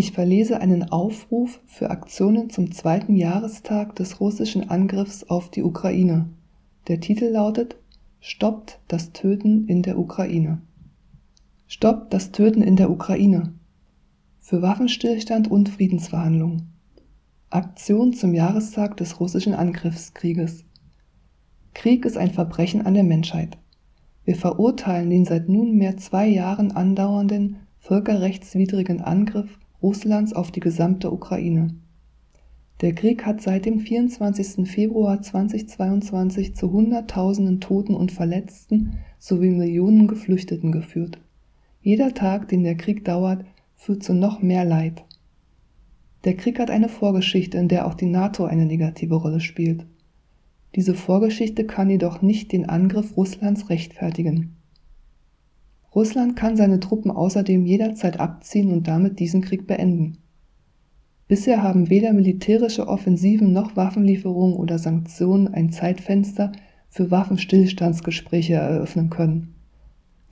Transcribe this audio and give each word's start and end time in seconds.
Ich 0.00 0.12
verlese 0.12 0.62
einen 0.62 0.90
Aufruf 0.90 1.60
für 1.66 1.90
Aktionen 1.90 2.48
zum 2.48 2.72
zweiten 2.72 3.16
Jahrestag 3.16 3.94
des 3.96 4.18
russischen 4.18 4.70
Angriffs 4.70 5.24
auf 5.24 5.50
die 5.50 5.62
Ukraine. 5.62 6.30
Der 6.88 7.00
Titel 7.00 7.26
lautet 7.26 7.76
Stoppt 8.18 8.80
das 8.88 9.12
Töten 9.12 9.66
in 9.68 9.82
der 9.82 9.98
Ukraine. 9.98 10.62
Stoppt 11.66 12.14
das 12.14 12.32
Töten 12.32 12.62
in 12.62 12.76
der 12.76 12.90
Ukraine. 12.90 13.52
Für 14.38 14.62
Waffenstillstand 14.62 15.50
und 15.50 15.68
Friedensverhandlungen. 15.68 16.72
Aktion 17.50 18.14
zum 18.14 18.32
Jahrestag 18.32 18.96
des 18.96 19.20
russischen 19.20 19.52
Angriffskrieges. 19.52 20.64
Krieg 21.74 22.06
ist 22.06 22.16
ein 22.16 22.30
Verbrechen 22.30 22.86
an 22.86 22.94
der 22.94 23.04
Menschheit. 23.04 23.58
Wir 24.24 24.36
verurteilen 24.36 25.10
den 25.10 25.26
seit 25.26 25.50
nunmehr 25.50 25.98
zwei 25.98 26.26
Jahren 26.26 26.72
andauernden 26.72 27.56
völkerrechtswidrigen 27.76 29.02
Angriff 29.02 29.59
Russlands 29.82 30.32
auf 30.32 30.50
die 30.50 30.60
gesamte 30.60 31.10
Ukraine. 31.10 31.74
Der 32.80 32.94
Krieg 32.94 33.26
hat 33.26 33.42
seit 33.42 33.66
dem 33.66 33.80
24. 33.80 34.68
Februar 34.68 35.20
2022 35.20 36.54
zu 36.54 36.72
Hunderttausenden 36.72 37.60
Toten 37.60 37.94
und 37.94 38.12
Verletzten 38.12 38.98
sowie 39.18 39.50
Millionen 39.50 40.08
Geflüchteten 40.08 40.72
geführt. 40.72 41.18
Jeder 41.82 42.14
Tag, 42.14 42.48
den 42.48 42.62
der 42.62 42.76
Krieg 42.76 43.04
dauert, 43.04 43.44
führt 43.76 44.02
zu 44.02 44.14
noch 44.14 44.42
mehr 44.42 44.64
Leid. 44.64 45.04
Der 46.24 46.34
Krieg 46.34 46.58
hat 46.58 46.70
eine 46.70 46.90
Vorgeschichte, 46.90 47.56
in 47.56 47.68
der 47.68 47.86
auch 47.86 47.94
die 47.94 48.06
NATO 48.06 48.44
eine 48.44 48.66
negative 48.66 49.14
Rolle 49.14 49.40
spielt. 49.40 49.86
Diese 50.74 50.94
Vorgeschichte 50.94 51.64
kann 51.64 51.90
jedoch 51.90 52.22
nicht 52.22 52.52
den 52.52 52.68
Angriff 52.68 53.16
Russlands 53.16 53.70
rechtfertigen. 53.70 54.56
Russland 56.00 56.34
kann 56.34 56.56
seine 56.56 56.80
Truppen 56.80 57.10
außerdem 57.10 57.66
jederzeit 57.66 58.20
abziehen 58.20 58.72
und 58.72 58.88
damit 58.88 59.20
diesen 59.20 59.42
Krieg 59.42 59.66
beenden. 59.66 60.16
Bisher 61.28 61.62
haben 61.62 61.90
weder 61.90 62.14
militärische 62.14 62.88
Offensiven 62.88 63.52
noch 63.52 63.76
Waffenlieferungen 63.76 64.56
oder 64.56 64.78
Sanktionen 64.78 65.48
ein 65.48 65.72
Zeitfenster 65.72 66.52
für 66.88 67.10
Waffenstillstandsgespräche 67.10 68.54
eröffnen 68.54 69.10
können. 69.10 69.56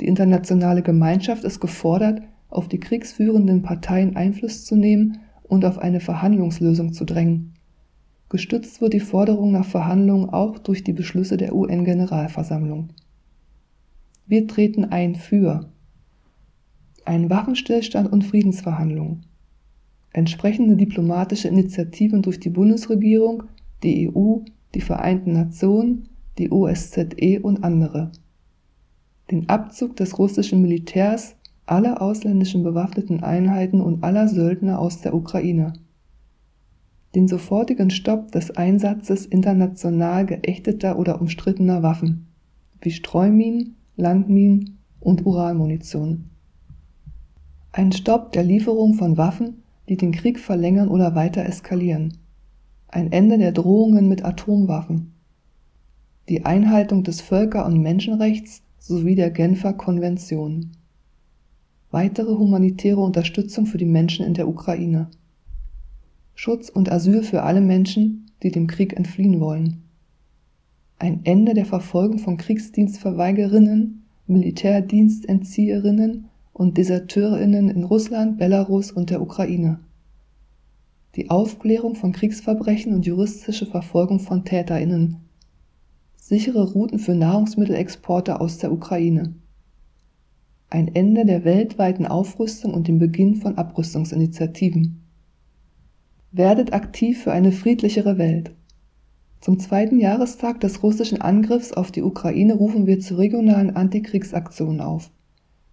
Die 0.00 0.06
internationale 0.06 0.80
Gemeinschaft 0.80 1.44
ist 1.44 1.60
gefordert, 1.60 2.22
auf 2.48 2.68
die 2.68 2.80
kriegsführenden 2.80 3.60
Parteien 3.60 4.16
Einfluss 4.16 4.64
zu 4.64 4.74
nehmen 4.74 5.18
und 5.42 5.66
auf 5.66 5.76
eine 5.76 6.00
Verhandlungslösung 6.00 6.94
zu 6.94 7.04
drängen. 7.04 7.52
Gestützt 8.30 8.80
wird 8.80 8.94
die 8.94 9.00
Forderung 9.00 9.52
nach 9.52 9.66
Verhandlungen 9.66 10.30
auch 10.30 10.58
durch 10.58 10.82
die 10.82 10.94
Beschlüsse 10.94 11.36
der 11.36 11.54
UN-Generalversammlung. 11.54 12.88
Wir 14.28 14.46
treten 14.46 14.84
ein 14.84 15.14
für 15.14 15.72
einen 17.06 17.30
Waffenstillstand 17.30 18.12
und 18.12 18.24
Friedensverhandlungen, 18.24 19.24
entsprechende 20.12 20.76
diplomatische 20.76 21.48
Initiativen 21.48 22.20
durch 22.20 22.38
die 22.38 22.50
Bundesregierung, 22.50 23.44
die 23.82 24.10
EU, 24.14 24.40
die 24.74 24.82
Vereinten 24.82 25.32
Nationen, 25.32 26.10
die 26.36 26.50
OSZE 26.50 27.40
und 27.40 27.64
andere, 27.64 28.12
den 29.30 29.48
Abzug 29.48 29.96
des 29.96 30.18
russischen 30.18 30.60
Militärs, 30.60 31.34
aller 31.64 32.02
ausländischen 32.02 32.62
bewaffneten 32.62 33.22
Einheiten 33.22 33.80
und 33.80 34.04
aller 34.04 34.28
Söldner 34.28 34.78
aus 34.78 35.00
der 35.00 35.14
Ukraine, 35.14 35.72
den 37.14 37.28
sofortigen 37.28 37.88
Stopp 37.88 38.32
des 38.32 38.50
Einsatzes 38.50 39.24
international 39.24 40.26
geächteter 40.26 40.98
oder 40.98 41.18
umstrittener 41.22 41.82
Waffen 41.82 42.26
wie 42.82 42.90
Streuminen, 42.90 43.76
Landminen 44.00 44.78
und 45.00 45.26
Uranmunition. 45.26 46.30
Ein 47.72 47.90
Stopp 47.90 48.30
der 48.30 48.44
Lieferung 48.44 48.94
von 48.94 49.16
Waffen, 49.16 49.64
die 49.88 49.96
den 49.96 50.12
Krieg 50.12 50.38
verlängern 50.38 50.88
oder 50.88 51.16
weiter 51.16 51.44
eskalieren. 51.44 52.16
Ein 52.86 53.10
Ende 53.10 53.38
der 53.38 53.50
Drohungen 53.50 54.08
mit 54.08 54.24
Atomwaffen. 54.24 55.14
Die 56.28 56.46
Einhaltung 56.46 57.02
des 57.02 57.20
Völker- 57.20 57.66
und 57.66 57.82
Menschenrechts 57.82 58.62
sowie 58.78 59.16
der 59.16 59.30
Genfer 59.30 59.72
Konvention. 59.72 60.76
Weitere 61.90 62.36
humanitäre 62.36 63.00
Unterstützung 63.00 63.66
für 63.66 63.78
die 63.78 63.84
Menschen 63.84 64.24
in 64.24 64.34
der 64.34 64.46
Ukraine. 64.46 65.08
Schutz 66.36 66.68
und 66.68 66.92
Asyl 66.92 67.24
für 67.24 67.42
alle 67.42 67.60
Menschen, 67.60 68.30
die 68.44 68.52
dem 68.52 68.68
Krieg 68.68 68.96
entfliehen 68.96 69.40
wollen 69.40 69.87
ein 70.98 71.20
Ende 71.24 71.54
der 71.54 71.64
Verfolgung 71.64 72.18
von 72.18 72.36
Kriegsdienstverweigerinnen, 72.36 74.04
Militärdienstentzieherinnen 74.26 76.28
und 76.52 76.76
Deserteurinnen 76.76 77.70
in 77.70 77.84
Russland, 77.84 78.38
Belarus 78.38 78.90
und 78.90 79.10
der 79.10 79.22
Ukraine. 79.22 79.78
Die 81.14 81.30
Aufklärung 81.30 81.94
von 81.94 82.12
Kriegsverbrechen 82.12 82.92
und 82.92 83.06
juristische 83.06 83.66
Verfolgung 83.66 84.18
von 84.18 84.44
Täterinnen. 84.44 85.16
Sichere 86.16 86.72
Routen 86.72 86.98
für 86.98 87.14
Nahrungsmittelexporte 87.14 88.40
aus 88.40 88.58
der 88.58 88.72
Ukraine. 88.72 89.34
Ein 90.68 90.94
Ende 90.94 91.24
der 91.24 91.44
weltweiten 91.44 92.06
Aufrüstung 92.06 92.74
und 92.74 92.88
den 92.88 92.98
Beginn 92.98 93.36
von 93.36 93.56
Abrüstungsinitiativen. 93.56 95.00
Werdet 96.32 96.74
aktiv 96.74 97.22
für 97.22 97.32
eine 97.32 97.52
friedlichere 97.52 98.18
Welt. 98.18 98.52
Zum 99.40 99.58
zweiten 99.58 100.00
Jahrestag 100.00 100.60
des 100.60 100.82
russischen 100.82 101.20
Angriffs 101.20 101.72
auf 101.72 101.92
die 101.92 102.02
Ukraine 102.02 102.54
rufen 102.54 102.86
wir 102.86 102.98
zu 102.98 103.16
regionalen 103.16 103.76
Antikriegsaktionen 103.76 104.80
auf. 104.80 105.10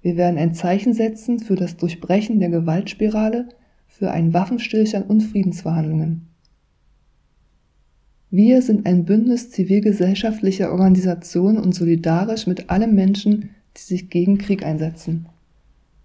Wir 0.00 0.16
werden 0.16 0.38
ein 0.38 0.54
Zeichen 0.54 0.94
setzen 0.94 1.38
für 1.38 1.54
das 1.54 1.76
Durchbrechen 1.76 2.40
der 2.40 2.50
Gewaltspirale, 2.50 3.48
für 3.86 4.10
einen 4.10 4.34
Waffenstillstand 4.34 5.08
und 5.08 5.20
Friedensverhandlungen. 5.20 6.28
Wir 8.30 8.62
sind 8.62 8.86
ein 8.86 9.04
Bündnis 9.04 9.50
zivilgesellschaftlicher 9.50 10.72
Organisationen 10.72 11.58
und 11.58 11.74
solidarisch 11.74 12.46
mit 12.46 12.70
allen 12.70 12.94
Menschen, 12.94 13.50
die 13.76 13.82
sich 13.82 14.08
gegen 14.08 14.38
Krieg 14.38 14.64
einsetzen. 14.64 15.26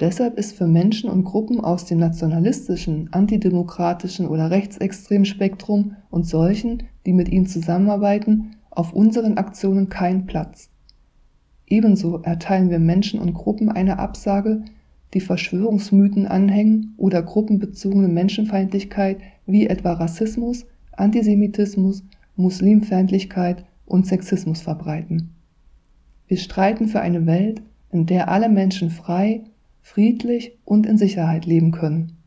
Deshalb 0.00 0.38
ist 0.38 0.56
für 0.56 0.66
Menschen 0.66 1.10
und 1.10 1.24
Gruppen 1.24 1.60
aus 1.60 1.84
dem 1.84 1.98
nationalistischen, 1.98 3.12
antidemokratischen 3.12 4.26
oder 4.26 4.50
rechtsextremen 4.50 5.24
Spektrum 5.24 5.96
und 6.10 6.26
solchen, 6.26 6.84
die 7.06 7.12
mit 7.12 7.28
ihnen 7.28 7.46
zusammenarbeiten, 7.46 8.56
auf 8.70 8.92
unseren 8.92 9.36
Aktionen 9.38 9.88
kein 9.88 10.26
Platz. 10.26 10.70
Ebenso 11.66 12.18
erteilen 12.18 12.70
wir 12.70 12.78
Menschen 12.78 13.20
und 13.20 13.34
Gruppen 13.34 13.68
eine 13.70 13.98
Absage, 13.98 14.62
die 15.14 15.20
Verschwörungsmythen 15.20 16.26
anhängen 16.26 16.94
oder 16.96 17.22
gruppenbezogene 17.22 18.08
Menschenfeindlichkeit 18.08 19.18
wie 19.46 19.66
etwa 19.66 19.92
Rassismus, 19.92 20.66
Antisemitismus, 20.92 22.02
Muslimfeindlichkeit 22.36 23.64
und 23.86 24.06
Sexismus 24.06 24.62
verbreiten. 24.62 25.34
Wir 26.28 26.38
streiten 26.38 26.88
für 26.88 27.00
eine 27.00 27.26
Welt, 27.26 27.62
in 27.90 28.06
der 28.06 28.28
alle 28.28 28.48
Menschen 28.48 28.90
frei, 28.90 29.44
friedlich 29.82 30.58
und 30.64 30.86
in 30.86 30.96
Sicherheit 30.96 31.44
leben 31.44 31.72
können. 31.72 32.21